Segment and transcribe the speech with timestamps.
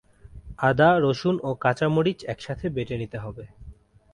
[0.59, 3.43] আদা, রসুন ও কাঁচা মরিচ একসাথে বেটে নিতে হবে।